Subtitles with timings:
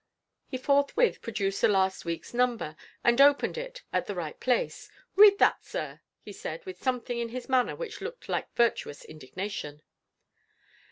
[0.47, 4.89] He forthwith produced the last week's number, and opened it at the right place.
[5.15, 9.83] "Read that, sir," he said, with something in his manner which looked like virtuous indignation.